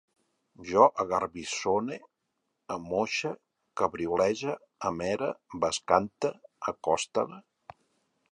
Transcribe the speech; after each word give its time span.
Jo 0.67 0.85
agarbissone, 1.01 1.97
amoixe, 2.75 3.33
cabriolege, 3.81 4.55
amere, 4.91 5.29
bescante, 5.67 6.35
acostale 6.75 7.39